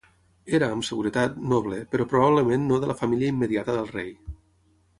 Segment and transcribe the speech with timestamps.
[0.59, 4.11] Era, amb seguretat, noble, però probablement no de la família immediata del rei.